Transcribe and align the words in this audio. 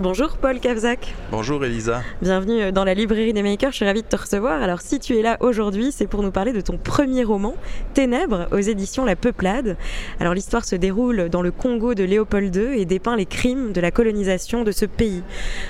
Bonjour 0.00 0.38
Paul 0.38 0.58
Kavzak. 0.58 1.14
Bonjour 1.30 1.64
Elisa. 1.64 2.02
Bienvenue 2.20 2.72
dans 2.72 2.82
la 2.82 2.94
librairie 2.94 3.32
des 3.32 3.44
makers, 3.44 3.70
je 3.70 3.76
suis 3.76 3.84
ravie 3.84 4.02
de 4.02 4.08
te 4.08 4.16
recevoir. 4.16 4.60
Alors 4.60 4.80
si 4.80 4.98
tu 4.98 5.16
es 5.16 5.22
là 5.22 5.36
aujourd'hui, 5.38 5.92
c'est 5.92 6.08
pour 6.08 6.24
nous 6.24 6.32
parler 6.32 6.52
de 6.52 6.60
ton 6.60 6.78
premier 6.78 7.22
roman, 7.22 7.54
Ténèbres, 7.94 8.48
aux 8.50 8.58
éditions 8.58 9.04
La 9.04 9.14
Peuplade. 9.14 9.76
Alors 10.18 10.34
l'histoire 10.34 10.64
se 10.64 10.74
déroule 10.74 11.28
dans 11.28 11.42
le 11.42 11.52
Congo 11.52 11.94
de 11.94 12.02
Léopold 12.02 12.56
II 12.56 12.76
et 12.76 12.86
dépeint 12.86 13.14
les 13.14 13.24
crimes 13.24 13.70
de 13.70 13.80
la 13.80 13.92
colonisation 13.92 14.64
de 14.64 14.72
ce 14.72 14.84
pays. 14.84 15.22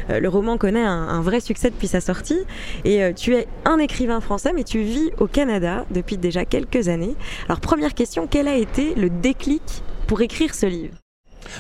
Euh, 0.09 0.21
le 0.21 0.29
roman 0.31 0.57
connaît 0.57 0.87
un, 0.87 1.21
vrai 1.21 1.41
succès 1.41 1.69
depuis 1.69 1.89
sa 1.89 2.01
sortie 2.01 2.41
et 2.87 3.05
euh, 3.05 3.13
tu 3.13 3.35
es 3.35 3.47
un 3.67 3.79
écrivain 3.79 4.23
français 4.23 4.53
mais 4.55 4.65
tu 4.65 4.81
vis 4.81 5.11
au 5.19 5.27
Canada 5.27 5.85
depuis 5.91 6.17
déjà 6.17 6.47
quelques 6.47 6.89
années. 6.89 7.15
Alors 7.47 7.61
première 7.61 7.93
question, 7.93 8.27
quel 8.27 8.49
a 8.49 8.57
été 8.57 8.95
le 8.95 9.11
déclic 9.11 9.83
pour 10.07 10.23
écrire 10.23 10.55
ce 10.55 10.65
livre? 10.65 11.04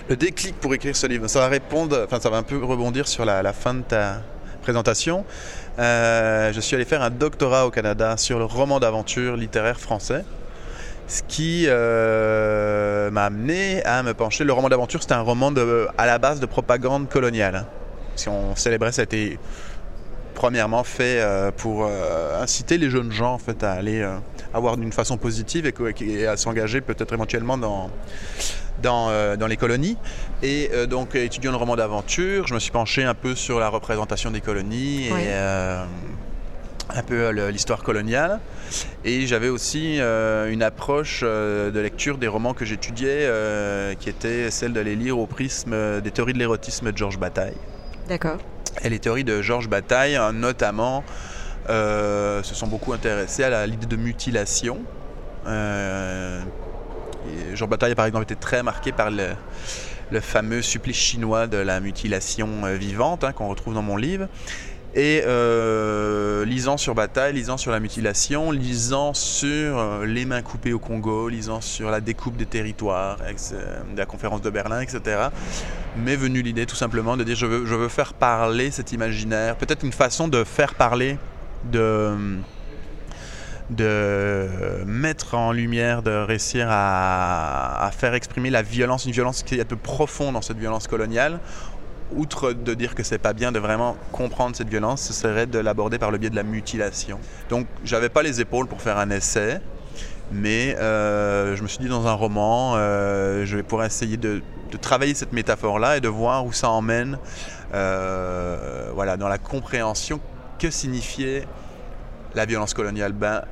Le 0.08 0.16
déclic 0.16 0.58
pour 0.60 0.74
écrire 0.74 0.96
ce 0.96 1.06
livre, 1.06 1.28
ça 1.28 1.40
va 1.40 1.48
répondre, 1.48 2.02
enfin 2.04 2.20
ça 2.20 2.30
va 2.30 2.36
un 2.36 2.42
peu 2.42 2.62
rebondir 2.62 3.08
sur 3.08 3.24
la, 3.24 3.52
fin 3.52 3.74
de 3.74 3.82
ta 3.82 4.22
présentation. 4.62 5.24
Euh, 5.78 6.52
je 6.52 6.60
suis 6.60 6.74
allé 6.76 6.84
faire 6.84 7.02
un 7.02 7.10
doctorat 7.10 7.66
au 7.66 7.70
Canada 7.70 8.16
sur 8.16 8.38
le 8.38 8.44
roman 8.44 8.80
d'aventure 8.80 9.36
littéraire 9.36 9.78
français. 9.78 10.24
Ce 11.06 11.22
qui 11.22 11.66
euh, 11.68 13.10
m'a 13.10 13.26
amené 13.26 13.84
à 13.84 14.02
me 14.02 14.14
pencher. 14.14 14.44
Le 14.44 14.54
roman 14.54 14.70
d'aventure, 14.70 15.02
c'était 15.02 15.14
un 15.14 15.20
roman 15.20 15.52
à 15.98 16.06
la 16.06 16.18
base 16.18 16.40
de 16.40 16.46
propagande 16.46 17.10
coloniale. 17.10 17.66
Si 18.16 18.28
on 18.28 18.56
célébrait, 18.56 18.92
ça 18.92 19.02
a 19.02 19.04
été 19.04 19.38
premièrement 20.34 20.82
fait 20.82 21.20
euh, 21.20 21.50
pour 21.54 21.86
inciter 22.40 22.78
les 22.78 22.88
jeunes 22.88 23.12
gens 23.12 23.34
en 23.34 23.38
fait, 23.38 23.62
à 23.62 23.72
aller 23.72 24.06
avoir 24.54 24.76
d'une 24.76 24.92
façon 24.92 25.18
positive 25.18 25.70
et 26.00 26.26
à 26.26 26.36
s'engager 26.36 26.80
peut-être 26.80 27.12
éventuellement 27.12 27.58
dans, 27.58 27.90
euh, 28.84 29.36
dans, 29.36 29.46
les 29.46 29.56
colonies. 29.56 29.96
Et 30.42 30.70
euh, 30.72 30.86
donc, 30.86 31.14
étudiant 31.14 31.52
le 31.52 31.56
roman 31.56 31.76
d'aventure, 31.76 32.46
je 32.46 32.54
me 32.54 32.58
suis 32.58 32.70
penché 32.70 33.04
un 33.04 33.14
peu 33.14 33.34
sur 33.34 33.58
la 33.58 33.68
représentation 33.68 34.30
des 34.30 34.40
colonies 34.40 35.06
et 35.06 35.12
euh, 35.12 35.84
un 36.90 37.02
peu 37.02 37.30
l'histoire 37.48 37.82
coloniale. 37.82 38.40
Et 39.04 39.26
j'avais 39.26 39.48
aussi 39.48 39.98
une 39.98 40.62
approche 40.62 41.22
de 41.22 41.80
lecture 41.80 42.18
des 42.18 42.28
romans 42.28 42.52
que 42.52 42.64
j'étudiais, 42.64 43.30
qui 44.00 44.10
était 44.10 44.50
celle 44.50 44.72
d'aller 44.72 44.96
lire 44.96 45.18
au 45.18 45.26
prisme 45.26 46.00
des 46.00 46.10
théories 46.10 46.34
de 46.34 46.38
l'érotisme 46.38 46.92
de 46.92 46.96
Georges 46.96 47.18
Bataille. 47.18 47.56
D'accord. 48.08 48.38
Et 48.82 48.90
les 48.90 48.98
théories 48.98 49.24
de 49.24 49.40
Georges 49.40 49.68
Bataille, 49.68 50.18
notamment, 50.34 51.04
se 51.68 52.42
sont 52.54 52.66
beaucoup 52.66 52.92
intéressées 52.92 53.44
à 53.44 53.66
l'idée 53.66 53.86
de 53.86 53.96
mutilation. 53.96 54.80
Jean 57.54 57.66
Bataille, 57.66 57.94
par 57.94 58.06
exemple, 58.06 58.24
était 58.24 58.34
très 58.34 58.62
marqué 58.62 58.92
par 58.92 59.10
le, 59.10 59.34
fameux 60.20 60.62
supplice 60.62 60.96
chinois 60.96 61.46
de 61.46 61.56
la 61.56 61.80
mutilation 61.80 62.48
euh, 62.64 62.76
vivante 62.76 63.24
hein, 63.24 63.32
qu'on 63.32 63.48
retrouve 63.48 63.74
dans 63.74 63.82
mon 63.82 63.96
livre. 63.96 64.28
Et 64.96 65.22
euh, 65.26 66.44
lisant 66.44 66.76
sur 66.76 66.94
Bataille, 66.94 67.32
lisant 67.32 67.56
sur 67.56 67.72
la 67.72 67.80
mutilation, 67.80 68.52
lisant 68.52 69.12
sur 69.12 69.76
euh, 69.76 70.06
les 70.06 70.24
mains 70.24 70.42
coupées 70.42 70.72
au 70.72 70.78
Congo, 70.78 71.28
lisant 71.28 71.60
sur 71.60 71.90
la 71.90 72.00
découpe 72.00 72.36
des 72.36 72.46
territoires, 72.46 73.18
de 73.18 73.98
la 73.98 74.06
conférence 74.06 74.40
de 74.40 74.50
Berlin, 74.50 74.80
etc., 74.80 75.30
m'est 75.96 76.14
venue 76.14 76.42
l'idée 76.42 76.66
tout 76.66 76.76
simplement 76.76 77.16
de 77.16 77.24
dire 77.24 77.34
je 77.34 77.46
veux, 77.46 77.66
je 77.66 77.74
veux 77.74 77.88
faire 77.88 78.14
parler 78.14 78.70
cet 78.70 78.92
imaginaire, 78.92 79.56
peut-être 79.56 79.84
une 79.84 79.92
façon 79.92 80.28
de 80.28 80.44
faire 80.44 80.74
parler 80.74 81.18
de 81.64 82.38
de 83.70 84.48
mettre 84.86 85.34
en 85.34 85.52
lumière, 85.52 86.02
de 86.02 86.10
réussir 86.10 86.66
à, 86.70 87.90
faire 87.96 88.14
exprimer 88.14 88.50
la 88.50 88.62
violence, 88.62 89.06
une 89.06 89.12
violence 89.12 89.42
qui 89.42 89.56
est 89.56 89.60
un 89.60 89.64
peu 89.64 89.76
profonde 89.76 90.34
dans 90.34 90.42
cette 90.42 90.58
violence 90.58 90.86
coloniale. 90.86 91.40
Outre 92.14 92.52
de 92.52 92.74
dire 92.74 92.94
que 92.94 93.02
c'est 93.02 93.18
pas 93.18 93.32
bien 93.32 93.50
de 93.50 93.58
vraiment 93.58 93.96
comprendre 94.12 94.54
cette 94.54 94.68
violence, 94.68 95.02
ce 95.02 95.12
serait 95.12 95.46
de 95.46 95.58
l'aborder 95.58 95.98
par 95.98 96.10
le 96.10 96.18
biais 96.18 96.30
de 96.30 96.36
la 96.36 96.42
mutilation. 96.42 97.18
Donc, 97.48 97.66
j'avais 97.84 98.10
pas 98.10 98.22
les 98.22 98.40
épaules 98.40 98.68
pour 98.68 98.82
faire 98.82 98.98
un 98.98 99.10
essai, 99.10 99.60
mais 100.30 100.76
euh, 100.78 101.56
je 101.56 101.62
me 101.62 101.68
suis 101.68 101.78
dit 101.78 101.88
dans 101.88 102.06
un 102.06 102.12
roman, 102.12 102.74
euh, 102.76 103.44
je 103.46 103.56
vais 103.56 103.62
pouvoir 103.62 103.86
essayer 103.86 104.16
de, 104.16 104.42
travailler 104.80 105.14
cette 105.14 105.32
métaphore-là 105.32 105.96
et 105.98 106.00
de 106.00 106.08
voir 106.08 106.44
où 106.44 106.52
ça 106.52 106.68
emmène, 106.68 107.16
euh, 107.74 108.90
voilà, 108.92 109.16
dans 109.16 109.28
la 109.28 109.38
compréhension 109.38 110.20
que 110.58 110.68
signifiait 110.68 111.46
la 112.34 112.46
violence 112.46 112.74
coloniale. 112.74 113.12
Ben, 113.12 113.42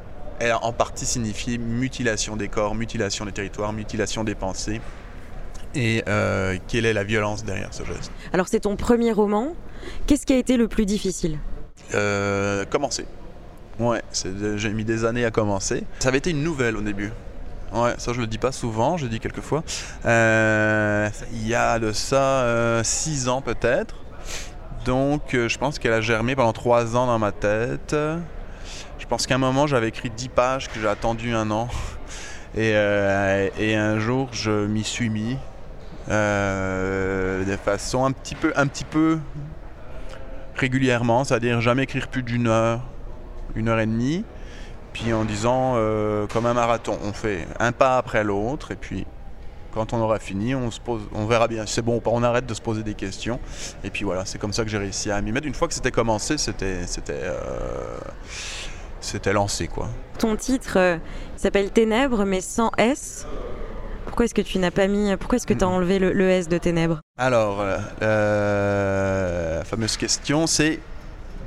elle 0.40 0.52
a 0.52 0.64
en 0.64 0.72
partie 0.72 1.06
signifié 1.06 1.58
mutilation 1.58 2.36
des 2.36 2.48
corps, 2.48 2.74
mutilation 2.74 3.24
des 3.24 3.32
territoires, 3.32 3.72
mutilation 3.72 4.24
des 4.24 4.34
pensées. 4.34 4.80
Et 5.74 6.02
euh, 6.08 6.58
quelle 6.68 6.84
est 6.84 6.92
la 6.92 7.04
violence 7.04 7.44
derrière 7.44 7.72
ce 7.72 7.84
geste? 7.84 8.10
Alors 8.32 8.48
c'est 8.48 8.60
ton 8.60 8.76
premier 8.76 9.12
roman. 9.12 9.54
Qu'est-ce 10.06 10.26
qui 10.26 10.32
a 10.32 10.36
été 10.36 10.56
le 10.56 10.68
plus 10.68 10.84
difficile? 10.84 11.38
Euh, 11.94 12.64
Commencer. 12.66 13.06
Ouais, 13.78 14.02
j'ai 14.56 14.68
mis 14.70 14.84
des 14.84 15.04
années 15.06 15.24
à 15.24 15.30
commencer. 15.30 15.84
Ça 15.98 16.08
avait 16.10 16.18
été 16.18 16.30
une 16.30 16.42
nouvelle 16.42 16.76
au 16.76 16.82
début. 16.82 17.10
Ouais, 17.72 17.94
ça 17.96 18.12
je 18.12 18.20
le 18.20 18.26
dis 18.26 18.36
pas 18.36 18.52
souvent, 18.52 18.98
je 18.98 19.04
le 19.04 19.10
dis 19.10 19.18
quelquefois. 19.18 19.64
Euh, 20.04 21.08
il 21.32 21.48
y 21.48 21.54
a 21.54 21.78
de 21.78 21.92
ça 21.92 22.82
six 22.84 23.28
ans 23.28 23.40
peut-être. 23.40 23.94
Donc 24.84 25.22
je 25.32 25.58
pense 25.58 25.78
qu'elle 25.78 25.94
a 25.94 26.02
germé 26.02 26.36
pendant 26.36 26.52
trois 26.52 26.96
ans 26.96 27.06
dans 27.06 27.18
ma 27.18 27.32
tête. 27.32 27.96
Je 29.02 29.06
pense 29.08 29.26
qu'à 29.26 29.34
un 29.34 29.38
moment, 29.38 29.66
j'avais 29.66 29.88
écrit 29.88 30.10
10 30.10 30.28
pages, 30.28 30.68
que 30.68 30.78
j'ai 30.80 30.86
attendu 30.86 31.34
un 31.34 31.50
an. 31.50 31.68
Euh, 32.56 33.48
et, 33.58 33.74
un 33.74 33.98
jour, 33.98 34.28
je 34.30 34.66
m'y 34.66 34.84
suis 34.84 35.10
mis 35.10 35.36
euh, 36.08 37.44
de 37.44 37.56
façon 37.56 38.04
un 38.04 38.12
petit 38.12 38.36
peu, 38.36 38.52
un 38.54 38.68
petit 38.68 38.84
peu 38.84 39.18
régulièrement, 40.54 41.24
c'est-à-dire 41.24 41.60
jamais 41.60 41.82
écrire 41.82 42.06
plus 42.06 42.22
d'une 42.22 42.46
heure, 42.46 42.80
une 43.56 43.68
heure 43.68 43.80
et 43.80 43.86
demie. 43.86 44.24
Puis 44.92 45.12
en 45.12 45.24
disant, 45.24 45.74
euh, 45.74 46.28
comme 46.28 46.46
un 46.46 46.54
marathon, 46.54 46.96
on 47.02 47.12
fait 47.12 47.48
un 47.58 47.72
pas 47.72 47.98
après 47.98 48.22
l'autre, 48.22 48.70
et 48.70 48.76
puis 48.76 49.04
quand 49.74 49.94
on 49.94 50.00
aura 50.00 50.20
fini, 50.20 50.54
on, 50.54 50.70
se 50.70 50.78
pose, 50.78 51.02
on 51.12 51.26
verra 51.26 51.48
bien 51.48 51.66
si 51.66 51.74
c'est 51.74 51.82
bon 51.82 51.96
ou 51.96 52.00
pas. 52.00 52.10
On 52.12 52.22
arrête 52.22 52.46
de 52.46 52.54
se 52.54 52.60
poser 52.60 52.84
des 52.84 52.94
questions. 52.94 53.40
Et 53.82 53.90
puis 53.90 54.04
voilà, 54.04 54.24
c'est 54.26 54.38
comme 54.38 54.52
ça 54.52 54.62
que 54.62 54.70
j'ai 54.70 54.78
réussi 54.78 55.10
à 55.10 55.20
m'y 55.20 55.32
mettre. 55.32 55.48
Une 55.48 55.54
fois 55.54 55.66
que 55.66 55.74
c'était 55.74 55.90
commencé, 55.90 56.38
c'était, 56.38 56.86
c'était, 56.86 57.22
c'était 59.02 59.32
lancé 59.32 59.68
quoi. 59.68 59.88
Ton 60.18 60.36
titre 60.36 60.78
euh, 60.78 60.96
s'appelle 61.36 61.70
Ténèbres 61.70 62.24
mais 62.24 62.40
sans 62.40 62.70
S. 62.78 63.26
Pourquoi 64.06 64.24
est-ce 64.24 64.34
que 64.34 64.42
tu 64.42 64.58
n'as 64.58 64.70
pas 64.70 64.88
mis 64.88 65.14
Pourquoi 65.16 65.36
est-ce 65.36 65.46
que 65.46 65.54
tu 65.54 65.64
as 65.64 65.66
hmm. 65.66 65.72
enlevé 65.72 65.98
le, 65.98 66.28
S 66.28 66.48
de 66.48 66.58
Ténèbres? 66.58 67.00
Alors, 67.18 67.60
euh, 67.60 67.78
euh, 68.02 69.58
la 69.58 69.64
fameuse 69.64 69.96
question, 69.96 70.46
c'est 70.46 70.80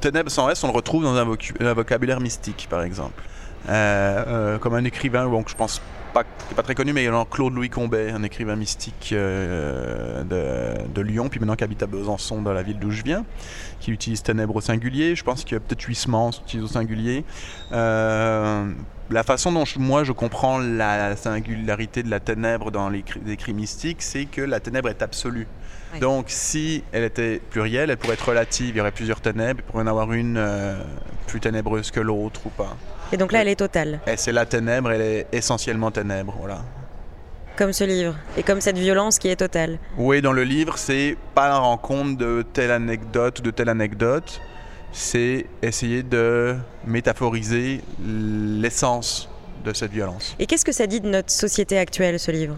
Ténèbres 0.02 0.32
sans 0.32 0.50
S, 0.50 0.64
on 0.64 0.68
le 0.68 0.74
retrouve 0.74 1.04
dans 1.04 1.16
un, 1.16 1.74
vocabulaire 1.74 2.20
mystique, 2.20 2.68
par 2.70 2.84
exemple. 2.84 3.22
comme 3.66 4.74
un 4.74 4.84
écrivain, 4.84 5.28
bon, 5.28 5.44
je 5.48 5.56
pense 5.56 5.82
pas, 6.16 6.24
pas 6.56 6.64
très 6.64 6.76
connu, 6.76 6.94
mais 6.94 7.10
Claude-Louis 7.30 7.70
Combet, 7.70 8.10
un 8.12 8.24
écrivain 8.24 8.56
mystique 8.56 9.10
de, 9.12 10.24
de, 10.24 11.02
Lyon, 11.02 11.28
puis 11.28 11.42
maintenant 11.42 11.58
qui 11.58 11.66
habite 11.66 11.84
à 11.84 11.88
Besançon, 11.88 12.42
dans 12.42 12.54
la 12.54 12.64
ville 12.64 12.80
d'où 12.80 12.90
je 12.90 13.04
viens, 13.04 13.26
qui 13.82 13.92
utilise 13.92 14.24
ténèbres 14.24 14.56
au 14.56 14.62
singulier. 14.62 15.16
Je 15.16 15.24
pense 15.26 15.44
qu'il 15.44 15.56
y 15.56 15.58
a 15.58 15.60
peut-être 15.60 15.82
qui 15.86 15.92
utilise 15.92 16.64
au 16.64 16.68
singulier. 16.74 17.26
Euh, 17.74 18.72
la 19.10 19.24
façon 19.24 19.52
dont 19.52 19.64
moi 19.78 20.04
je 20.04 20.12
comprends 20.12 20.60
la 20.60 21.16
singularité 21.16 22.04
de 22.04 22.10
la 22.10 22.20
ténèbre 22.20 22.72
dans 22.72 22.90
les 22.90 23.04
écrits 23.28 23.54
mystiques, 23.54 24.02
c'est 24.02 24.26
que 24.26 24.42
la 24.42 24.60
ténèbre 24.60 24.90
est 24.90 25.02
absolue. 25.02 25.48
Donc 26.02 26.26
si 26.28 26.84
elle 26.92 27.04
était 27.04 27.40
plurielle, 27.50 27.90
elle 27.90 27.98
pourrait 27.98 28.16
être 28.16 28.30
relative. 28.30 28.76
Il 28.76 28.78
y 28.78 28.82
aurait 28.82 28.92
plusieurs 28.92 29.22
ténèbres, 29.22 29.62
il 29.66 29.72
pourrait 29.72 29.84
en 29.84 29.88
avoir 29.88 30.12
une 30.12 30.38
euh, 30.38 30.76
plus 31.28 31.40
ténébreuse 31.40 31.92
que 31.92 32.02
l'autre 32.02 32.42
ou 32.46 32.50
pas. 32.50 32.76
Et 33.14 33.18
donc 33.18 33.32
là, 33.32 33.42
elle 33.42 33.48
est 33.48 33.56
totale. 33.56 34.02
Et 34.08 34.18
c'est 34.18 34.34
la 34.34 34.46
ténèbre, 34.46 34.92
elle 34.92 35.02
est 35.02 35.28
essentiellement 35.32 35.92
ténèbre, 35.92 36.36
voilà 36.38 36.62
comme 37.56 37.72
ce 37.74 37.84
livre 37.84 38.16
et 38.38 38.44
comme 38.44 38.62
cette 38.62 38.78
violence 38.78 39.18
qui 39.18 39.30
est 39.30 39.38
totale. 39.38 39.80
Oui, 39.98 40.22
dans 40.22 40.34
le 40.34 40.44
livre, 40.44 40.78
c'est 40.78 41.16
pas 41.34 41.48
la 41.48 41.58
rencontre 41.58 42.18
de 42.18 42.44
telle 42.54 42.72
anecdote 42.72 43.40
ou 43.40 43.42
de 43.44 43.52
telle 43.52 43.70
anecdote, 43.70 44.42
c'est 44.98 45.46
essayer 45.62 46.04
de 46.04 46.56
métaphoriser 46.88 47.82
l'essence 48.02 49.30
de 49.66 49.74
cette 49.74 49.92
violence. 49.92 50.36
Et 50.40 50.46
qu'est-ce 50.46 50.64
que 50.64 50.72
ça 50.72 50.88
dit 50.88 51.02
de 51.02 51.10
notre 51.10 51.32
société 51.32 51.78
actuelle, 51.78 52.18
ce 52.20 52.32
livre? 52.32 52.56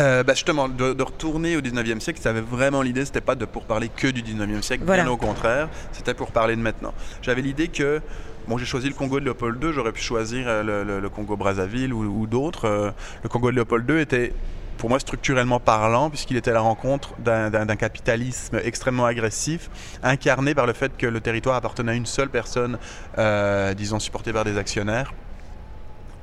Euh, 0.00 0.22
bah, 0.22 0.34
justement, 0.34 0.68
de, 0.68 0.92
de, 0.92 1.02
retourner 1.02 1.56
au 1.56 1.60
19e 1.62 2.00
siècle, 2.00 2.20
ça 2.20 2.30
avait 2.30 2.40
vraiment 2.42 2.82
l'idée, 2.82 3.04
c'était 3.06 3.20
pas 3.22 3.36
de 3.36 3.44
pour 3.46 3.62
parler 3.64 3.88
que 3.88 4.08
du 4.08 4.22
19e 4.22 4.60
siècle, 4.60 4.82
Voilà. 4.84 5.04
bien 5.04 5.12
au 5.12 5.16
contraire, 5.16 5.68
c'était 5.92 6.14
pour 6.14 6.30
parler 6.32 6.56
de 6.56 6.60
maintenant. 6.60 6.92
J'avais 7.22 7.40
l'idée 7.42 7.68
que, 7.68 8.00
bon, 8.48 8.58
j'ai 8.58 8.66
choisi 8.66 8.88
le 8.88 8.94
Congo 8.94 9.18
de 9.20 9.24
Léopold 9.24 9.62
II, 9.62 9.72
j'aurais 9.72 9.92
pu 9.92 10.02
choisir 10.02 10.44
euh, 10.48 10.62
le, 10.62 10.84
le- 10.84 11.00
le 11.00 11.08
Congo 11.08 11.36
Brazzaville 11.36 11.94
ou, 11.94 12.02
ou 12.22 12.26
d'autres. 12.26 12.66
Euh, 12.66 12.90
le 13.22 13.28
Congo 13.30 13.50
de 13.50 13.54
Léopold 13.56 13.88
II 13.88 14.00
était, 14.00 14.32
pour 14.82 14.90
moi, 14.90 14.98
structurellement 14.98 15.60
parlant, 15.60 16.10
puisqu'il 16.10 16.36
était 16.36 16.50
la 16.50 16.58
rencontre 16.58 17.14
d'un- 17.20 17.76
capitalisme 17.76 18.58
extrêmement 18.64 19.06
agressif, 19.06 19.70
incarné 20.02 20.56
par 20.56 20.66
le 20.66 20.72
fait 20.72 20.96
que 20.96 21.06
le 21.06 21.20
territoire 21.20 21.54
appartenait 21.54 21.92
à 21.92 21.94
une 21.94 22.04
seule 22.04 22.30
personne, 22.30 22.78
euh, 23.16 23.74
disons, 23.74 24.00
supportée 24.00 24.32
par 24.32 24.42
des 24.42 24.58
actionnaires, 24.58 25.14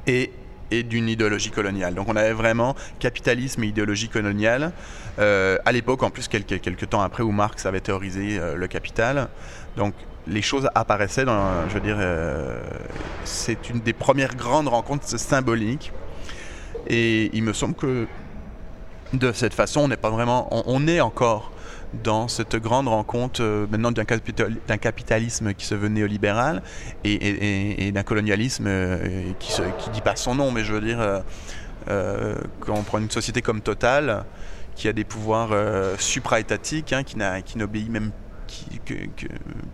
et 0.07 0.33
d'une 0.71 1.07
idéologie 1.07 1.51
coloniale. 1.51 1.93
Donc 1.95 2.09
on 2.09 2.17
avait 2.17 2.33
vraiment 2.33 2.75
capitalisme 2.99 3.63
et 3.63 3.67
idéologie 3.67 4.09
coloniale. 4.09 4.73
Euh, 5.19 5.57
à 5.63 5.71
l'époque, 5.71 6.03
en 6.03 6.09
plus, 6.09 6.27
quelques, 6.27 6.89
temps 6.89 7.01
après, 7.01 7.23
où 7.23 7.31
Marx 7.31 7.65
avait 7.65 7.79
théorisé 7.79 8.39
euh, 8.39 8.57
le 8.57 8.67
capital. 8.67 9.29
Donc 9.77 9.93
les 10.27 10.41
choses 10.41 10.69
apparaissaient 10.75 11.23
dans, 11.23 11.65
je 11.69 11.75
veux 11.75 11.79
dire, 11.79 11.97
c'est 13.23 13.69
une 13.69 13.79
des 13.79 13.93
premières 13.93 14.35
grandes 14.35 14.67
rencontres 14.67 15.07
symboliques. 15.17 15.93
Et 16.87 17.29
il 17.33 17.43
me 17.43 17.53
semble 17.53 17.75
que 17.75 18.05
de 19.13 19.31
cette 19.31 19.53
façon, 19.53 19.81
on 19.81 19.87
n'est 19.87 19.97
pas 19.97 20.09
vraiment, 20.09 20.49
on, 20.67 20.87
est 20.87 21.01
encore 21.01 21.51
dans 22.03 22.27
cette 22.27 22.55
grande 22.55 22.87
rencontre 22.87 23.41
euh, 23.41 23.65
maintenant 23.71 23.91
d'un 23.91 24.05
capital- 24.05 24.57
d'un 24.67 24.77
capitalisme 24.77 25.53
qui 25.53 25.65
se 25.65 25.73
veut 25.73 25.87
néolibéral 25.87 26.61
et, 27.03 27.91
d'un 27.91 28.03
colonialisme 28.03 28.65
euh, 28.67 29.31
qui 29.39 29.51
qui 29.79 29.89
dit 29.89 30.01
pas 30.01 30.15
son 30.15 30.35
nom, 30.35 30.51
mais 30.51 30.63
je 30.63 30.73
veux 30.73 30.81
dire, 30.81 31.01
euh, 31.01 31.19
euh, 31.89 32.35
quand 32.59 32.75
on 32.75 32.83
prend 32.83 32.99
une 32.99 33.09
société 33.09 33.41
comme 33.41 33.61
Total, 33.61 34.25
qui 34.75 34.87
a 34.87 34.93
des 34.93 35.03
pouvoirs 35.03 35.49
supra-étatiques, 35.97 36.93
hein, 36.93 37.03
qui 37.03 37.57
n'obéit 37.57 37.89
même 37.89 38.11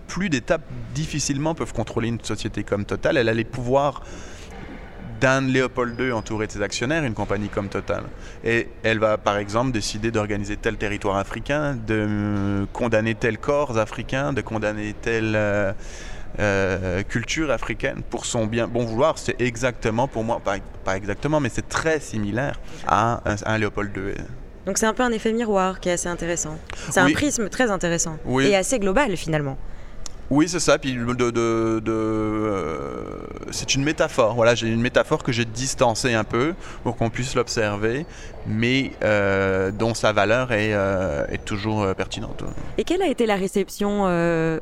plus 0.07 0.29
d'États 0.29 0.59
difficilement 0.93 1.55
peuvent 1.55 1.73
contrôler 1.73 2.07
une 2.07 2.21
société 2.21 2.63
comme 2.63 2.85
Total. 2.85 3.17
Elle 3.17 3.29
a 3.29 3.33
les 3.33 3.43
pouvoirs 3.43 4.01
d'un 5.19 5.41
Léopold 5.41 5.99
II 5.99 6.11
entouré 6.11 6.47
de 6.47 6.51
ses 6.51 6.61
actionnaires, 6.61 7.03
une 7.03 7.13
compagnie 7.13 7.49
comme 7.49 7.69
Total. 7.69 8.03
Et 8.43 8.69
elle 8.83 8.99
va 8.99 9.17
par 9.17 9.37
exemple 9.37 9.71
décider 9.71 10.11
d'organiser 10.11 10.57
tel 10.57 10.77
territoire 10.77 11.17
africain, 11.17 11.75
de 11.75 12.05
euh, 12.07 12.65
condamner 12.73 13.15
tel 13.15 13.37
corps 13.37 13.77
africain, 13.77 14.33
de 14.33 14.41
condamner 14.41 14.93
telle 15.01 15.33
euh, 15.35 15.71
euh, 16.39 17.03
culture 17.03 17.51
africaine 17.51 18.01
pour 18.09 18.25
son 18.25 18.45
bien 18.45 18.67
bon 18.67 18.85
vouloir. 18.85 19.17
C'est 19.17 19.39
exactement 19.41 20.07
pour 20.07 20.23
moi, 20.23 20.39
pas, 20.43 20.55
pas 20.83 20.97
exactement, 20.97 21.39
mais 21.39 21.49
c'est 21.49 21.67
très 21.69 21.99
similaire 21.99 22.59
à 22.87 23.21
un, 23.25 23.35
à 23.43 23.53
un 23.53 23.57
Léopold 23.57 23.95
II. 23.95 24.13
Donc 24.65 24.77
c'est 24.79 24.87
un 24.87 24.93
peu 24.93 25.03
un 25.03 25.11
effet 25.11 25.31
miroir 25.31 25.79
qui 25.79 25.89
est 25.89 25.93
assez 25.93 26.09
intéressant. 26.09 26.57
C'est 26.89 27.01
Oui. 27.03 27.11
un 27.11 27.13
prisme 27.13 27.49
très 27.49 27.69
intéressant 27.69 28.17
Oui. 28.25 28.47
et 28.47 28.55
assez 28.55 28.79
global 28.79 29.15
finalement. 29.15 29.57
Oui, 30.29 30.49
c'est 30.49 30.59
ça. 30.59 30.77
Puis 30.79 30.93
de, 30.95 31.13
de- 31.13 31.31
de- 31.79 31.81
euh, 31.91 32.91
c'est 33.51 33.75
une 33.75 33.83
métaphore. 33.83 34.33
Voilà, 34.35 34.55
j'ai 34.55 34.67
une 34.67 34.81
métaphore 34.81 35.21
que 35.23 35.31
j'ai 35.31 35.45
distancée 35.45 36.13
un 36.13 36.23
peu 36.23 36.53
pour 36.83 36.95
qu'on 36.95 37.09
puisse 37.09 37.35
l'observer, 37.35 38.05
mais 38.47 38.91
euh, 39.03 39.71
dont 39.71 39.93
sa 39.93 40.11
valeur 40.13 40.51
est, 40.51 40.73
euh, 40.73 41.25
est 41.27 41.45
toujours 41.45 41.83
euh, 41.83 41.93
pertinente. 41.93 42.43
Et 42.77 42.83
quelle 42.83 43.01
a 43.03 43.07
été 43.07 43.25
la 43.25 43.35
réception 43.35 44.05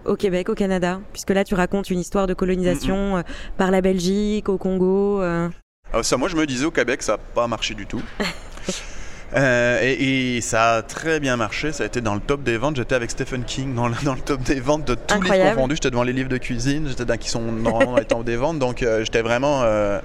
au 0.06 0.16
Québec, 0.16 0.50
au 0.50 0.56
Canada? 0.56 1.00
Puisque 1.14 1.30
là 1.32 1.44
tu 1.44 1.56
racontes 1.56 1.90
une 1.90 2.00
histoire 2.00 2.28
de 2.28 2.34
colonisation 2.34 3.24
par 3.58 3.72
la 3.72 3.82
Belgique, 3.82 4.50
au 4.50 4.58
Congo. 4.58 5.22
Alors 5.22 6.04
ça, 6.04 6.18
moi, 6.18 6.28
je 6.28 6.36
me 6.36 6.46
disais 6.46 6.66
au 6.66 6.72
Québec, 6.72 7.04
ça 7.04 7.14
n'a 7.14 7.18
pas 7.20 7.48
marché 7.48 7.74
du 7.76 7.86
tout. 7.86 8.02
Euh, 9.36 9.80
et, 9.82 10.38
et 10.38 10.42
ça 10.42 10.76
a 10.76 10.82
très 10.84 11.20
bien 11.20 11.38
marché, 11.38 11.72
ça 11.72 11.84
a 11.84 11.86
été 11.88 12.02
dans 12.02 12.14
le 12.14 12.20
top 12.22 12.44
des 12.44 12.58
ventes. 12.58 12.76
J'étais 12.76 12.96
avec 12.96 13.10
Stephen 13.12 13.44
King 13.44 13.74
dans 13.74 13.88
le, 13.88 13.96
dans 14.04 14.14
le 14.14 14.22
top 14.22 14.42
des 14.44 14.60
ventes 14.60 14.86
de 14.86 14.96
tous 14.96 15.14
Incroyable. 15.16 15.44
livres 15.50 15.56
confondus. 15.56 15.76
J'étais 15.76 15.90
devant 15.92 16.04
les 16.04 16.14
livres 16.14 16.30
de 16.30 16.38
cuisine, 16.38 16.88
j'étais 16.88 17.06
dans 17.06 17.18
qui 17.18 17.30
sont 17.30 17.42
normalement 17.42 17.94
dans 17.94 17.98
les 17.98 18.06
tops 18.06 18.26
des 18.26 18.36
ventes. 18.36 18.60
Donc 18.60 18.84
euh, 18.84 19.04
j'étais 19.04 19.22
vraiment 19.22 19.62
euh, 19.64 20.00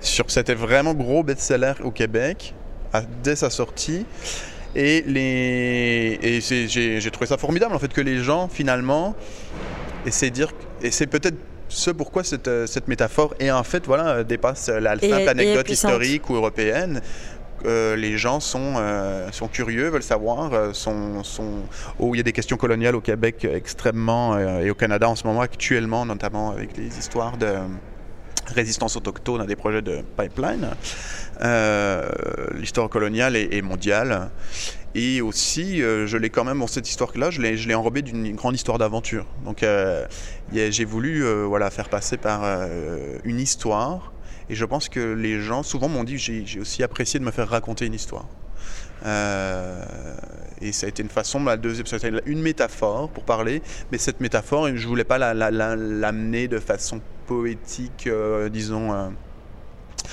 sur. 0.00 0.30
C'était 0.30 0.54
vraiment 0.54 0.92
gros 0.94 1.22
best-seller 1.22 1.72
au 1.84 1.90
Québec 1.90 2.54
à- 2.92 3.02
dès 3.22 3.36
sa 3.36 3.48
sortie. 3.50 4.04
Et, 4.74 5.02
les, 5.06 6.18
et 6.22 6.40
c'est- 6.42 6.68
j'ai 6.68 7.10
trouvé 7.10 7.26
ça 7.26 7.38
formidable 7.38 7.74
en 7.74 7.78
fait 7.78 7.92
que 7.94 8.02
les 8.02 8.18
gens 8.18 8.46
finalement 8.48 9.14
essaient 10.04 10.28
de 10.28 10.34
dire. 10.34 10.52
Et 10.82 10.90
c'est 10.90 11.06
peut-être 11.06 11.36
ce 11.68 11.90
pourquoi 11.90 12.22
cette, 12.22 12.48
cette 12.66 12.86
métaphore 12.86 13.34
et 13.40 13.50
en 13.50 13.64
fait 13.64 13.86
voilà 13.86 14.22
dépasse 14.22 14.68
la 14.68 14.94
Et- 14.96 15.08
simple 15.08 15.22
et 15.22 15.28
anecdote 15.28 15.70
historique 15.70 16.28
ou 16.30 16.34
européenne. 16.36 17.00
Euh, 17.66 17.96
les 17.96 18.16
gens 18.16 18.38
sont, 18.38 18.74
euh, 18.76 19.30
sont 19.32 19.48
curieux, 19.48 19.88
veulent 19.88 20.02
savoir. 20.02 20.50
Oh, 21.98 22.14
il 22.14 22.16
y 22.16 22.20
a 22.20 22.22
des 22.22 22.32
questions 22.32 22.56
coloniales 22.56 22.94
au 22.94 23.00
Québec 23.00 23.44
extrêmement 23.50 24.38
et 24.38 24.70
au 24.70 24.74
Canada 24.74 25.08
en 25.08 25.16
ce 25.16 25.26
moment 25.26 25.40
actuellement, 25.40 26.06
notamment 26.06 26.50
avec 26.50 26.76
les 26.76 26.98
histoires 26.98 27.36
de 27.36 27.54
résistance 28.46 28.96
autochtone 28.96 29.40
à 29.40 29.46
des 29.46 29.56
projets 29.56 29.82
de 29.82 30.02
pipeline. 30.16 30.70
L'histoire 32.54 32.88
coloniale 32.88 33.36
est, 33.36 33.62
mondiale. 33.62 34.30
Et 34.94 35.20
aussi, 35.20 35.78
je 35.78 36.16
l'ai 36.16 36.30
quand 36.30 36.44
même, 36.44 36.64
cette 36.68 36.88
histoire-là, 36.88 37.30
je 37.30 37.40
l'ai 37.40 37.74
enrobée 37.74 38.02
d'une 38.02 38.34
grande 38.36 38.54
histoire 38.54 38.78
d'aventure. 38.78 39.26
Donc, 39.44 39.64
j'ai 40.52 40.84
voulu 40.84 41.24
voilà, 41.44 41.70
faire 41.70 41.88
passer 41.88 42.16
par 42.16 42.68
une 43.24 43.40
histoire. 43.40 44.12
Et 44.48 44.54
je 44.54 44.64
pense 44.64 44.88
que 44.88 45.00
les 45.14 45.40
gens, 45.40 45.62
souvent, 45.62 45.88
m'ont 45.88 46.04
dit 46.04 46.18
j'ai 46.18 46.60
aussi 46.60 46.82
apprécié 46.82 47.18
de 47.20 47.24
me 47.24 47.30
faire 47.30 47.48
raconter 47.48 47.86
une 47.86 47.94
histoire. 47.94 48.26
Euh, 49.04 49.84
et 50.60 50.72
ça 50.72 50.86
a 50.86 50.88
été 50.88 51.02
une 51.02 51.08
façon, 51.08 51.44
la 51.44 51.56
deuxième, 51.56 51.86
une 52.26 52.40
métaphore 52.42 53.10
pour 53.10 53.24
parler, 53.24 53.62
mais 53.92 53.98
cette 53.98 54.20
métaphore, 54.20 54.68
je 54.74 54.86
voulais 54.88 55.04
pas 55.04 55.18
la- 55.18 55.34
la- 55.34 55.50
la- 55.50 55.76
l'amener 55.76 56.48
de 56.48 56.58
façon 56.58 57.00
poétique, 57.26 58.06
euh, 58.06 58.48
disons. 58.48 59.12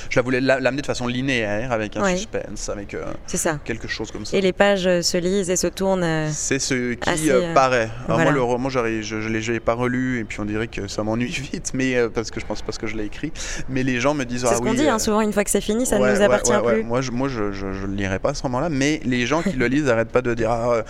Je 0.10 0.18
la 0.20 0.24
voulais 0.24 0.42
la- 0.42 0.60
l'amener 0.60 0.82
de 0.82 0.88
façon 0.88 1.08
linéaire, 1.08 1.72
avec 1.72 1.96
un 1.98 2.04
Ouais. 2.04 2.16
suspense, 2.18 2.70
avec 2.70 2.94
euh, 2.94 3.04
ça. 3.28 3.60
quelque 3.64 3.88
chose 3.88 4.12
comme 4.12 4.26
ça. 4.26 4.36
Et 4.38 4.42
les 4.42 4.54
pages 4.54 4.88
euh, 4.88 5.02
se 5.02 5.18
lisent 5.18 5.50
et 5.50 5.56
se 5.56 5.68
tournent. 5.68 6.04
euh, 6.04 6.30
C'est 6.32 6.60
ce 6.60 6.94
qui 6.94 7.10
Assez, 7.10 7.30
euh, 7.32 7.54
paraît. 7.54 7.90
Alors 8.06 8.18
voilà. 8.18 8.24
moi, 8.24 8.32
le 8.32 8.42
roman, 8.42 8.70
je 8.70 8.80
ne 8.80 9.52
l'ai 9.52 9.60
pas 9.60 9.74
relu, 9.74 10.20
et 10.20 10.24
puis 10.24 10.40
on 10.40 10.46
dirait 10.46 10.68
que 10.68 10.88
ça 10.88 11.04
m'ennuie 11.04 11.28
vite, 11.54 11.72
mais 11.74 11.96
parce 12.14 12.32
que 12.32 12.40
je 12.40 12.46
pense 12.46 12.62
parce 12.62 12.78
que 12.78 12.88
je 12.88 12.96
l'ai 12.96 13.06
écrit. 13.06 13.32
Mais 13.70 13.84
les 13.84 14.00
gens 14.00 14.14
me 14.14 14.24
disent 14.26 14.42
C'est 14.42 14.48
ah 14.54 14.56
ce 14.56 14.62
qu'on 14.62 14.74
dit, 14.74 14.88
hein, 14.88 15.00
souvent 15.00 15.22
une 15.22 15.34
fois 15.34 15.44
que 15.44 15.50
c'est 15.50 15.62
fini, 15.62 15.86
ça 15.86 15.98
ouais, 16.00 16.12
ne 16.12 16.16
nous 16.18 16.22
appartient 16.22 16.52
ouais, 16.54 16.74
plus. 16.74 16.84
Moi, 16.84 17.02
je, 17.02 17.12
moi, 17.12 17.28
je, 17.28 17.52
je, 17.52 17.74
je 17.74 17.86
le 17.86 17.94
lirai 17.94 18.20
pas 18.20 18.30
à 18.30 18.34
ce 18.34 18.44
moment-là, 18.44 18.70
mais 18.70 19.00
les 19.06 19.26
gens 19.26 19.42
qui 19.42 19.54
le 19.56 19.68
lisent 19.68 19.86
n'arrêtent 19.86 20.12
pas 20.12 20.22
de 20.22 20.34
dire. 20.34 20.52
ah, 20.52 20.84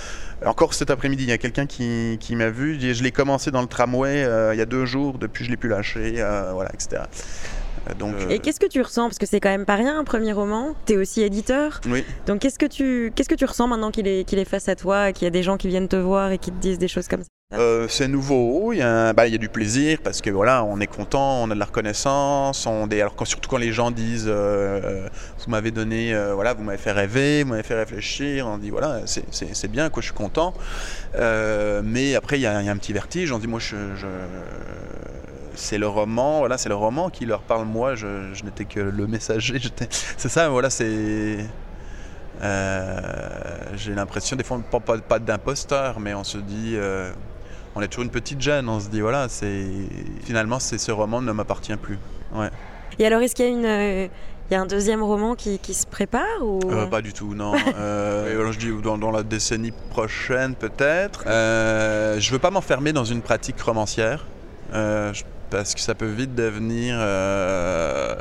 encore 0.46 0.74
cet 0.74 0.90
après-midi, 0.92 1.24
il 1.24 1.30
y 1.30 1.34
a 1.34 1.38
quelqu'un 1.38 1.66
qui, 1.66 2.18
qui 2.20 2.36
m'a 2.36 2.50
vu. 2.50 2.78
Je 2.80 3.02
l'ai 3.04 3.12
commencé 3.12 3.50
dans 3.52 3.62
le 3.62 3.68
tramway 3.68 4.28
il 4.54 4.58
y 4.58 4.62
a 4.62 4.66
deux 4.66 4.86
jours, 4.86 5.18
depuis 5.18 5.46
je 5.46 5.50
l'ai 5.52 5.58
plus 5.58 5.70
lâché, 5.70 6.16
voilà, 6.54 6.70
etc. 6.74 7.04
Euh, 7.90 7.94
Donc, 7.96 8.16
Et 8.30 8.40
qu'est-ce 8.40 8.60
que 8.60 8.66
tu 8.68 8.82
ressens? 8.82 9.04
Parce 9.10 9.18
que 9.18 9.26
c'est 9.26 9.40
quand 9.40 9.50
même 9.50 9.66
pas 9.66 9.76
rien 9.76 9.98
un 10.00 10.04
premier 10.04 10.32
roman. 10.34 10.76
Tu 10.86 10.94
es 10.94 10.98
aussi 10.98 11.22
éditeur. 11.22 11.82
oui. 11.88 12.04
Donc 12.28 12.40
qu'est-ce 12.40 12.60
que 12.60 12.66
tu 12.66 13.12
qu'est-ce 13.16 13.30
que 13.30 13.36
tu 13.36 13.46
ressens 13.46 13.68
maintenant 13.68 13.92
qu'il 13.92 14.08
est 14.08 14.24
qu'il 14.24 14.40
est 14.40 14.46
face 14.46 14.70
à 14.70 14.76
toi, 14.76 15.12
qu'il 15.12 15.26
y 15.26 15.28
a 15.28 15.32
des 15.32 15.44
gens 15.44 15.58
qui 15.58 15.68
viennent 15.68 15.88
te 15.90 15.96
voir 15.96 16.32
et 16.32 16.38
qui 16.38 16.52
te 16.52 16.60
disent 16.62 16.80
des 16.80 16.88
choses 16.88 17.08
comme 17.08 17.22
ça? 17.24 17.28
Euh, 17.56 17.86
c'est 17.88 18.08
nouveau, 18.08 18.74
il 18.74 18.80
y, 18.80 18.82
a, 18.82 19.14
bah, 19.14 19.28
il 19.28 19.32
y 19.32 19.36
a 19.36 19.38
du 19.38 19.48
plaisir 19.50 20.00
parce 20.04 20.22
que 20.22 20.32
voilà, 20.32 20.64
on 20.64 20.80
est 20.80 20.88
content, 20.88 21.44
on 21.44 21.52
a 21.52 21.54
de 21.54 21.60
la 21.60 21.66
reconnaissance, 21.66 22.66
on 22.66 22.88
alors 22.88 23.16
quand, 23.16 23.26
surtout 23.26 23.48
quand 23.48 23.58
les 23.58 23.72
gens 23.72 23.92
disent 23.92 24.26
euh, 24.28 24.82
euh, 24.84 25.08
vous 25.46 25.52
m'avez 25.52 25.70
donné, 25.70 26.16
euh, 26.16 26.34
voilà, 26.34 26.56
vous 26.56 26.64
m'avez 26.64 26.80
fait 26.80 26.92
rêver, 26.94 27.44
vous 27.44 27.50
m'avez 27.52 27.62
fait 27.62 27.76
réfléchir, 27.76 28.48
on 28.48 28.58
dit 28.58 28.72
voilà, 28.72 29.02
c'est- 29.06 29.68
bien, 29.68 29.90
quoi, 29.92 30.02
je 30.02 30.08
suis 30.08 30.16
content. 30.16 30.56
Euh, 31.16 31.82
mais 31.86 32.16
après, 32.16 32.40
il 32.40 32.42
y, 32.42 32.48
a 32.48 32.60
il 32.60 32.66
y 32.66 32.70
a 32.70 32.72
un 32.72 32.78
petit 32.78 32.94
vertige, 32.94 33.32
on 33.32 33.38
dit 33.38 33.46
moi, 33.48 33.60
je, 33.60 33.76
je- 33.98 34.08
c'est 35.56 35.78
le 35.78 35.88
roman, 35.88 36.40
voilà, 36.40 36.58
c'est 36.58 36.70
le 36.70 36.76
roman 36.76 37.10
qui 37.10 37.26
leur 37.26 37.42
parle, 37.42 37.66
moi, 37.66 37.96
je, 37.96 38.34
je 38.34 38.44
n'étais 38.44 38.66
que 38.66 38.80
le 38.80 39.08
messager, 39.08 39.60
c'est 39.90 40.30
ça, 40.30 40.50
voilà, 40.50 40.70
c'est. 40.70 41.38
euh, 42.42 43.30
J'ai 43.76 43.94
l'impression, 43.94 44.36
des 44.36 44.44
fois, 44.44 44.60
pas, 45.08 45.20
d'imposteur, 45.20 46.00
mais 46.00 46.14
on 46.14 46.24
se 46.24 46.38
dit. 46.38 46.74
euh, 46.76 47.12
on 47.76 47.82
est 47.82 47.88
toujours 47.88 48.04
une 48.04 48.12
petite 48.12 48.40
gêne, 48.40 48.70
on 48.70 48.80
se 48.80 48.88
dit 48.90 49.02
voilà, 49.02 49.28
c'est 49.30 49.66
finalement 50.26 50.60
c'est 50.60 50.78
ce 50.78 50.92
roman 50.92 51.22
ne 51.24 51.32
m'appartient 51.32 51.76
plus. 51.76 51.98
Ouais. 52.36 52.50
Et 53.00 53.06
alors 53.08 53.20
est-ce 53.24 53.34
qu'il 53.34 53.46
y 53.46 53.48
a 53.48 53.52
une 53.52 53.66
euh, 53.66 54.08
il 54.52 54.54
y 54.54 54.56
a 54.56 54.62
un 54.62 54.68
deuxième 54.68 55.02
roman 55.02 55.34
qui, 55.34 55.58
qui 55.58 55.74
se 55.74 55.88
prépare 55.88 56.24
ou? 56.44 56.60
Pas 56.92 57.02
du 57.02 57.14
tout, 57.14 57.34
non. 57.34 57.56
Je 57.76 58.58
dis 58.60 58.72
dans, 58.84 59.00
dans 59.00 59.10
la 59.10 59.24
décennie 59.24 59.72
prochaine 59.90 60.54
peut-être. 60.54 61.24
Je 61.26 62.32
veux 62.32 62.38
pas 62.38 62.52
m'enfermer 62.52 62.94
dans 62.94 63.06
une 63.06 63.24
pratique 63.24 63.60
romancière 63.60 64.24
euh, 64.76 65.12
je- 65.14 65.24
parce 65.54 65.76
que 65.76 65.82
ça 65.82 65.94
peut 65.94 66.10
vite 66.10 66.34
devenir 66.34 66.96
euh, 66.98 68.16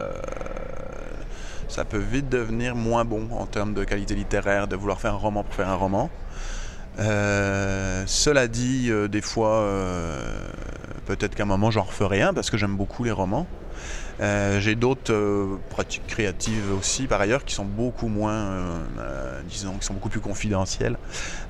ça 1.67 1.87
peut 1.87 1.97
vite 1.97 2.29
devenir 2.29 2.75
moins 2.75 3.07
bon 3.07 3.27
en 3.31 3.47
termes 3.47 3.73
de 3.73 3.85
qualité 3.85 4.15
littéraire 4.15 4.69
de 4.69 4.77
vouloir 4.77 5.01
faire 5.01 5.15
un 5.15 5.17
roman 5.17 5.43
pour 5.43 5.55
faire 5.55 5.71
un 5.71 5.77
roman. 5.77 6.11
Euh, 6.99 8.05
cela 8.07 8.49
dit, 8.49 8.89
euh, 8.91 9.09
des 9.09 9.23
fois, 9.23 9.67
peut-être 11.07 11.35
qu'à 11.35 11.45
un 11.45 11.47
moment 11.47 11.71
j'en 11.71 11.85
referai 11.85 12.21
un 12.21 12.35
parce 12.35 12.51
que 12.51 12.59
j'aime 12.59 12.77
beaucoup 12.77 13.03
les 13.03 13.11
romans. 13.11 13.47
Euh, 14.21 14.61
j'ai 14.61 14.75
d'autres 14.75 15.13
euh, 15.13 15.59
pratiques 15.71 16.07
créatives 16.07 16.73
aussi, 16.79 17.07
par 17.07 17.21
ailleurs, 17.21 17.45
qui 17.45 17.55
sont 17.55 17.65
beaucoup 17.65 18.09
moins, 18.09 18.35
euh, 18.99 19.41
disons, 19.49 19.75
qui 19.79 19.87
sont 19.87 19.95
beaucoup 19.95 20.09
plus 20.09 20.21
confidentielles. 20.21 20.97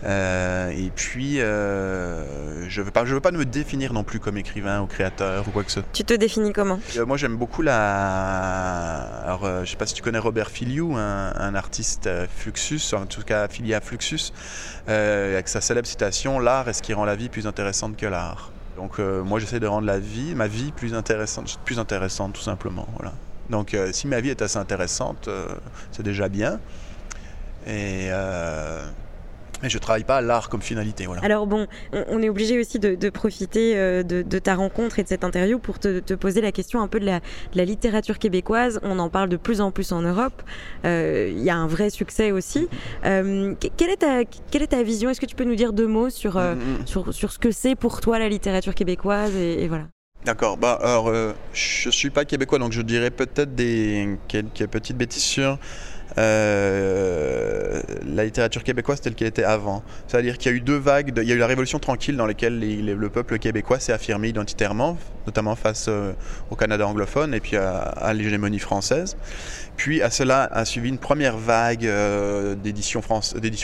et 0.05 0.91
puis, 0.95 1.37
je 1.37 2.81
ne 2.81 2.85
veux, 2.85 2.91
pas, 2.91 3.05
je 3.05 3.15
veux 3.15 3.21
pas 3.21 3.31
me 3.31 3.45
définir 3.45 3.93
non 3.93 4.05
plus 4.05 4.21
comme 4.21 4.37
écrivain 4.37 4.81
ou 4.81 4.87
créateur 4.87 5.47
ou 5.49 5.51
quoi 5.51 5.65
que 5.65 5.71
ce 5.71 5.81
soit. 5.81 5.89
Tu 5.93 6.05
te 6.05 6.15
définis 6.15 6.53
comment? 6.53 6.81
Moi, 7.07 7.17
j'aime 7.17 7.37
beaucoup 7.37 7.63
la. 7.63 9.23
Alors, 9.25 9.45
je 9.45 9.61
ne 9.61 9.67
sais 9.67 9.77
pas 9.77 9.87
si 9.87 9.95
tu 9.95 10.03
connais 10.03 10.19
Robert 10.19 10.51
Filiou, 10.51 10.97
un, 10.97 11.33
un, 11.35 11.55
artiste 11.55 12.09
Fluxus, 12.37 12.95
en 12.95 13.07
tout 13.07 13.23
cas 13.23 13.43
affilié 13.43 13.75
à 13.75 13.81
Fluxus, 13.81 14.33
avec 14.87 15.49
sa 15.49 15.61
célèbre 15.61 15.87
citation 15.87 16.39
L'art 16.39 16.69
est 16.69 16.73
ce 16.73 16.83
qui 16.83 16.95
rend 16.95 17.05
la 17.05 17.17
vie 17.17 17.29
plus 17.29 17.47
intéressante 17.47 17.97
que 17.97 18.07
l'art. 18.07 18.53
Donc 18.77 18.99
euh, 18.99 19.23
moi 19.23 19.39
j'essaie 19.39 19.61
de 19.61 19.67
rendre 19.67 19.87
la 19.87 19.99
vie, 19.99 20.35
ma 20.35 20.49
vie 20.49 20.73
plus 20.73 20.95
intéressante, 20.95 21.59
plus 21.65 21.79
intéressante 21.79 22.33
tout 22.33 22.43
simplement. 22.43 22.87
Voilà. 22.97 23.13
Donc 23.51 23.75
euh, 23.75 23.93
si 23.93 24.07
ma 24.07 24.21
vie 24.21 24.31
est 24.31 24.43
assez 24.43 24.59
intéressante, 24.59 25.29
euh, 25.29 25.47
c'est 25.91 26.03
déjà 26.03 26.29
bien. 26.29 26.59
Et 27.67 28.11
mais 29.63 29.69
je 29.69 29.79
travaille 29.79 30.05
pas 30.05 30.21
l'art 30.21 30.49
comme 30.49 30.63
finalité. 30.63 31.07
Voilà. 31.07 31.23
Alors 31.23 31.47
bon, 31.47 31.67
on, 31.93 32.21
est 32.23 32.29
obligé 32.29 32.59
aussi 32.59 32.79
de, 32.79 33.11
profiter 33.11 33.77
euh, 33.77 34.03
de, 34.03 34.39
ta 34.39 34.55
rencontre 34.55 34.99
et 34.99 35.03
de 35.03 35.09
cette 35.09 35.25
interview 35.25 35.59
pour 35.59 35.79
te, 35.79 36.15
poser 36.15 36.41
la 36.41 36.53
question 36.53 36.81
un 36.81 36.89
peu 36.89 37.01
de 37.01 37.07
la, 37.07 37.65
littérature 37.65 38.19
québécoise. 38.19 38.81
On 38.83 38.99
en 38.99 39.09
parle 39.09 39.29
de 39.29 39.37
plus 39.37 39.61
en 39.61 39.71
plus 39.71 39.93
en 39.93 40.03
Europe. 40.03 40.43
Euh, 40.85 41.31
il 41.33 41.43
y 41.43 41.51
a 41.51 41.57
un 41.57 41.67
vrai 41.67 41.91
succès 41.91 42.33
aussi. 42.33 42.69
Euh, 43.05 43.55
quelle, 43.77 43.91
est 43.91 43.99
ta, 43.99 44.25
quelle 44.51 44.63
est 44.63 44.69
ta 44.69 44.83
vision? 44.83 45.11
Est-ce 45.11 45.21
que 45.21 45.27
tu 45.27 45.37
peux 45.37 45.45
nous 45.45 45.55
dire 45.55 45.73
deux 45.73 45.87
mots 45.87 46.11
sur, 46.11 46.37
mm, 46.37 46.55
mm. 46.55 46.87
sur, 46.87 47.15
sur, 47.15 47.33
ce 47.33 47.39
que 47.39 47.51
c'est 47.51 47.77
pour 47.77 48.01
toi 48.01 48.19
la 48.19 48.29
littérature 48.29 48.75
québécoise 48.75 49.35
et, 49.37 49.69
voilà. 49.69 49.85
D'accord. 50.25 50.57
Bah, 50.57 50.79
alors, 50.83 51.13
je 51.53 51.91
suis 51.91 52.11
pas 52.11 52.25
québécois, 52.25 52.59
donc 52.59 52.73
je 52.73 52.83
dirais 52.83 53.11
peut-être 53.11 53.55
des 53.55 54.19
quelques 54.29 54.67
petites 54.67 54.97
bêtises 54.97 55.23
sur 55.23 55.59
euh, 56.19 57.81
la 58.07 58.25
littérature 58.25 58.63
québécoise 58.65 59.01
telle 59.01 59.15
qu'elle 59.15 59.29
était 59.29 59.45
avant. 59.45 59.83
C'est-à-dire 60.07 60.39
qu'il 60.39 60.51
y 60.51 60.55
a 60.55 60.57
eu 60.57 60.61
deux 60.61 60.77
vagues, 60.77 61.13
il 61.17 61.29
y 61.29 61.33
a 61.33 61.35
eu 61.35 61.39
la 61.39 61.47
Révolution 61.47 61.79
tranquille 61.79 62.17
dans 62.17 62.27
laquelle 62.27 62.59
le 62.59 63.09
peuple 63.09 63.39
québécois 63.39 63.79
s'est 63.79 63.93
affirmé 63.93 64.29
identitairement, 64.29 64.99
notamment 65.27 65.57
face 65.57 65.87
euh, 65.89 66.13
au 66.51 66.57
Canada 66.57 66.87
anglophone 66.87 67.35
et 67.35 67.41
puis 67.41 67.57
à, 67.57 68.13
l'hégémonie 68.15 68.59
française. 68.59 69.17
Puis 69.77 70.03
à 70.03 70.11
cela 70.11 70.45
a 70.45 70.65
suivi 70.65 70.89
une 70.89 70.99
première 70.99 71.37
vague 71.39 71.87
euh, 71.87 72.55
d'édition 72.55 73.01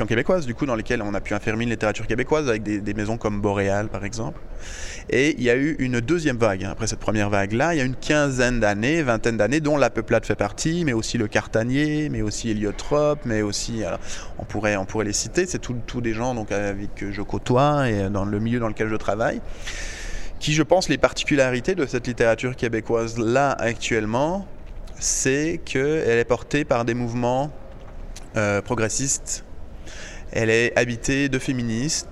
québécoise, 0.07 0.47
du 0.47 0.55
coup, 0.55 0.67
dans 0.67 0.75
lesquelles 0.75 1.03
on 1.03 1.15
a 1.15 1.21
pu 1.21 1.35
affirmer 1.35 1.65
une 1.65 1.71
littérature 1.71 2.07
québécoise 2.07 2.49
avec 2.49 2.63
des, 2.63 2.95
maisons 2.95 3.19
comme 3.19 3.41
Boréal, 3.41 3.89
par 3.89 4.05
exemple. 4.05 4.41
Et 5.11 5.35
il 5.39 5.43
y 5.43 5.51
a 5.51 5.57
eu 5.57 5.77
une 5.79 6.01
deuxième 6.01 6.37
vague, 6.37 6.65
hein, 6.65 6.71
après 6.73 6.87
cette 6.87 6.99
première 6.99 7.31
vague-là, 7.31 7.75
il 7.75 7.79
y 7.79 7.81
a 7.81 7.85
une 7.85 7.95
quinzaine 7.95 8.61
d'années, 8.61 9.03
vingtaine 9.03 9.37
d'années, 9.37 9.61
dont 9.61 9.77
la 9.77 9.91
Peuplade 9.91 10.27
fait 10.27 10.35
partie, 10.35 10.85
mais 10.85 10.93
aussi 10.93 11.19
le 11.19 11.29
Cartanier, 11.29 12.09
mais 12.11 12.23
aussi 12.23 12.38
aussi 12.39 12.51
Héliotrope, 12.51 13.21
mais 13.25 13.43
aussi, 13.43 13.83
on, 14.39 14.45
pourrait, 14.45 14.77
on 14.77 14.85
pourrait 14.85 15.07
les 15.07 15.13
citer, 15.13 15.47
c'est 15.47 15.59
tous 15.59 16.01
des 16.01 16.13
gens 16.13 16.35
donc, 16.35 16.53
avec 16.53 16.95
que 16.95 17.11
je 17.11 17.23
côtoie 17.23 17.89
et 17.89 18.09
dans 18.11 18.25
le 18.25 18.39
milieu 18.39 18.61
dans 18.61 18.69
lequel 18.69 18.89
je 18.89 18.95
travaille, 18.95 19.41
qui, 20.39 20.53
je 20.53 20.63
pense, 20.63 20.89
les 20.89 20.99
particularités 20.99 21.75
de 21.75 21.85
cette 21.85 22.07
littérature 22.07 22.55
québécoise 22.55 23.19
là 23.19 23.51
actuellement, 23.59 24.47
c'est 25.01 25.61
qu'elle 25.65 26.19
est 26.19 26.25
portée 26.25 26.65
par 26.65 26.85
des 26.85 26.95
mouvements 26.95 27.51
euh, 28.37 28.63
progressistes, 28.63 29.45
elle 30.31 30.51
est 30.51 30.79
habitée 30.79 31.29
de 31.29 31.39
féministes, 31.41 32.09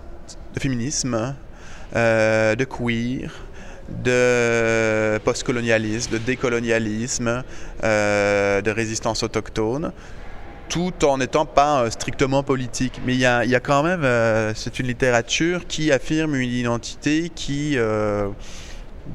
de 0.55 0.61
féminisme, 0.61 1.37
euh, 1.95 2.57
de 2.57 2.65
queer, 2.65 3.46
de 3.89 5.19
postcolonialisme, 5.19 6.13
de 6.13 6.19
décolonialisme, 6.19 7.43
euh, 7.85 8.61
de 8.61 8.71
résistance 8.71 9.23
autochtone, 9.23 9.93
tout 10.69 11.05
en 11.05 11.19
n'étant 11.19 11.47
pas 11.47 11.83
euh, 11.83 11.91
strictement 11.91 12.43
politique. 12.43 13.01
Mais 13.07 13.15
il 13.15 13.21
y 13.21 13.27
a, 13.27 13.61
quand 13.61 13.83
même, 13.83 14.05
euh, 14.05 14.53
c'est 14.55 14.79
une 14.79 14.87
littérature 14.87 15.67
qui 15.67 15.93
affirme 15.93 16.35
une 16.35 16.51
identité 16.51 17.31
qui, 17.35 17.77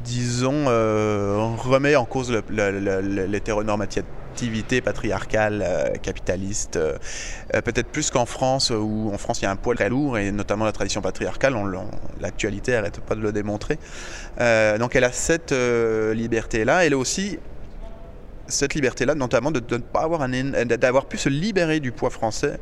disons, 0.03 0.65
remet 0.65 1.95
en 1.95 2.05
cause 2.05 2.31
l'hétéronormativité 2.49 4.20
activité 4.31 4.79
patriarcale 4.81 5.61
euh, 5.61 5.89
capitaliste, 6.01 6.77
euh, 6.77 6.97
euh, 7.53 7.61
peut-être 7.61 7.89
plus 7.89 8.09
qu'en 8.09 8.25
France, 8.25 8.71
où 8.71 9.11
en 9.13 9.17
France 9.17 9.41
il 9.41 9.43
y 9.43 9.45
a 9.45 9.51
un 9.51 9.57
poids 9.57 9.75
très 9.75 9.89
lourd, 9.89 10.17
et 10.17 10.31
notamment 10.31 10.65
la 10.65 10.71
tradition 10.71 11.01
patriarcale, 11.01 11.53
l'actualité 12.21 12.71
n'arrête 12.71 13.01
pas 13.01 13.15
de 13.15 13.21
le 13.21 13.31
démontrer. 13.31 13.77
donc 14.79 14.95
elle 14.95 15.03
a 15.03 15.11
cette 15.11 15.53
liberté-là, 16.23 16.85
elle 16.85 16.93
a 16.93 16.97
aussi 16.97 17.39
cette 18.51 18.75
liberté-là, 18.75 19.15
notamment 19.15 19.51
de, 19.51 19.59
de 19.59 19.77
ne 19.77 19.81
pas 19.81 20.01
avoir 20.01 20.21
un, 20.21 20.29
d'avoir 20.65 21.05
pu 21.05 21.17
se 21.17 21.29
libérer 21.29 21.79
du 21.79 21.91
poids 21.91 22.09
français 22.09 22.59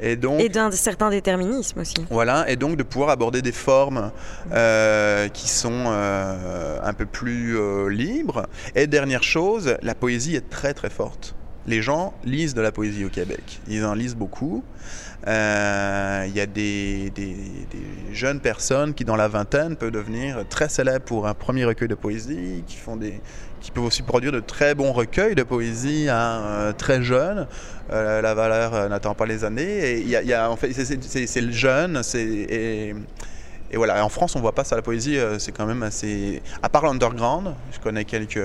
et, 0.00 0.16
donc, 0.16 0.40
et 0.40 0.48
d'un 0.48 0.70
certain 0.70 1.10
déterminisme 1.10 1.80
aussi. 1.80 1.94
Voilà, 2.10 2.48
et 2.50 2.56
donc 2.56 2.76
de 2.76 2.82
pouvoir 2.82 3.10
aborder 3.10 3.42
des 3.42 3.52
formes 3.52 4.10
euh, 4.52 5.28
qui 5.28 5.48
sont 5.48 5.84
euh, 5.86 6.78
un 6.82 6.92
peu 6.92 7.06
plus 7.06 7.56
euh, 7.56 7.88
libres. 7.88 8.46
Et 8.74 8.86
dernière 8.86 9.22
chose, 9.22 9.76
la 9.82 9.94
poésie 9.94 10.36
est 10.36 10.50
très 10.50 10.74
très 10.74 10.90
forte. 10.90 11.34
Les 11.66 11.82
gens 11.82 12.14
lisent 12.24 12.54
de 12.54 12.60
la 12.60 12.72
poésie 12.72 13.04
au 13.04 13.08
Québec. 13.08 13.60
Ils 13.68 13.84
en 13.84 13.94
lisent 13.94 14.16
beaucoup. 14.16 14.62
Il 15.26 16.32
y 16.34 16.40
a 16.40 16.46
des, 16.46 17.12
jeunes 18.12 18.40
personnes 18.40 18.94
qui, 18.94 19.04
dans 19.04 19.16
la 19.16 19.28
vingtaine, 19.28 19.76
peuvent 19.76 19.90
devenir 19.90 20.44
très 20.48 20.68
célèbres 20.68 21.04
pour 21.04 21.26
un 21.26 21.34
premier 21.34 21.64
recueil 21.64 21.88
de 21.88 21.96
poésie, 21.96 22.62
qui 22.66 22.76
font 22.76 22.96
des, 22.96 23.20
qui 23.66 23.72
peuvent 23.72 23.84
aussi 23.84 24.02
produire 24.02 24.30
de 24.30 24.38
très 24.38 24.76
bons 24.76 24.92
recueils 24.92 25.34
de 25.34 25.42
poésie 25.42 26.06
euh, 26.08 26.72
très 26.72 27.02
jeune. 27.02 27.48
Euh, 27.90 28.22
la 28.22 28.32
valeur 28.32 28.74
euh, 28.74 28.88
n'attend 28.88 29.14
pas 29.14 29.26
les 29.26 29.44
années. 29.44 29.90
Et 29.90 30.02
y, 30.02 30.32
a, 30.32 30.50
en 30.50 30.56
fait, 30.56 30.72
c'est 30.72 31.40
le 31.40 31.52
jeune, 31.52 32.00
et, 32.14 32.94
et 33.70 33.76
voilà, 33.76 34.04
en 34.04 34.08
France, 34.08 34.36
on 34.36 34.40
voit 34.40 34.54
pas 34.54 34.64
ça. 34.64 34.76
La 34.76 34.82
poésie, 34.82 35.18
c'est 35.38 35.52
quand 35.52 35.66
même 35.66 35.82
assez. 35.82 36.42
À 36.62 36.68
part 36.68 36.84
l'underground, 36.84 37.54
je 37.72 37.78
connais 37.80 38.04
quelques. 38.04 38.40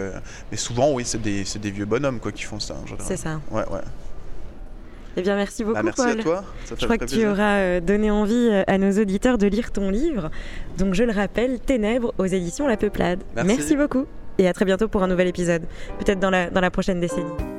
Mais 0.52 0.58
souvent, 0.58 0.92
oui, 0.94 1.04
c'est 1.06 1.22
des, 1.22 1.44
des, 1.44 1.72
vieux 1.72 1.86
bonhommes 1.86 2.20
quoi, 2.20 2.32
qui 2.32 2.44
font 2.44 2.60
ça. 2.60 2.76
C'est 3.00 3.18
ça. 3.18 3.40
Ouais, 3.52 3.64
ouais. 3.70 3.82
Eh 5.18 5.22
bien, 5.22 5.36
merci 5.36 5.64
beaucoup. 5.64 5.76
Bah, 5.76 5.84
merci 5.84 6.02
à 6.02 6.16
toi. 6.16 6.44
je 6.70 6.86
crois 6.86 6.98
que 6.98 7.06
tu 7.06 7.28
auras 7.28 7.80
donné 7.82 8.10
envie 8.10 8.50
à 8.66 8.78
nos 8.78 8.92
auditeurs 9.00 9.38
de 9.38 9.48
lire 9.48 9.72
ton 9.72 9.90
livre. 9.90 10.32
Donc, 10.78 10.94
je 10.94 11.04
le 11.04 11.12
rappelle, 11.12 11.60
Ténèbres 11.60 12.14
aux 12.18 12.26
éditions 12.26 12.68
La 12.68 12.78
Peuplade. 12.78 13.20
merci 13.36 13.76
beaucoup 13.76 14.06
et 14.38 14.48
à 14.48 14.54
très 14.54 14.66
bientôt 14.66 14.88
pour 14.88 15.04
un 15.04 15.08
nouvel 15.08 15.28
épisode, 15.28 15.64
peut-être 16.00 16.20
dans 16.20 16.30
la, 16.30 16.50
dans 16.50 16.62
la 16.62 16.72
prochaine 16.72 17.00
décennie. 17.00 17.51